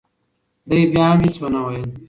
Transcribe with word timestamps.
دې 0.69 0.79
بیا 0.91 1.05
هم 1.11 1.19
هیڅ 1.23 1.35
ونه 1.41 1.59
ویل. 1.65 1.89